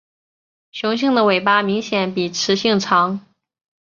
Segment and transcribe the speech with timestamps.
[0.71, 3.23] 雄性的尾巴明显比雌性长。